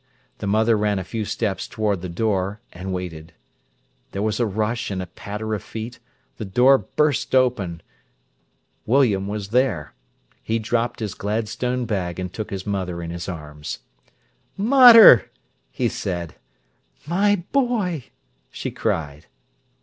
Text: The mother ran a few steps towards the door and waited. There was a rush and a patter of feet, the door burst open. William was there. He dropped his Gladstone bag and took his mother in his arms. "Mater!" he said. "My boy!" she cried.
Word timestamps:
The 0.39 0.47
mother 0.47 0.75
ran 0.75 0.97
a 0.97 1.03
few 1.03 1.25
steps 1.25 1.67
towards 1.67 2.01
the 2.01 2.09
door 2.09 2.59
and 2.73 2.91
waited. 2.91 3.33
There 4.13 4.23
was 4.23 4.39
a 4.39 4.47
rush 4.47 4.89
and 4.89 4.99
a 4.99 5.05
patter 5.05 5.53
of 5.53 5.61
feet, 5.61 5.99
the 6.37 6.43
door 6.43 6.79
burst 6.79 7.35
open. 7.35 7.83
William 8.87 9.27
was 9.27 9.49
there. 9.49 9.93
He 10.41 10.57
dropped 10.57 11.01
his 11.01 11.13
Gladstone 11.13 11.85
bag 11.85 12.17
and 12.17 12.33
took 12.33 12.49
his 12.49 12.65
mother 12.65 13.03
in 13.03 13.11
his 13.11 13.29
arms. 13.29 13.77
"Mater!" 14.57 15.29
he 15.69 15.87
said. 15.87 16.33
"My 17.05 17.35
boy!" 17.51 18.05
she 18.49 18.71
cried. 18.71 19.27